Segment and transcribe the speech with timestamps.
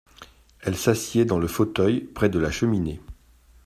[0.61, 2.99] Elle s’assied dans le fauteuil, près de la cheminée.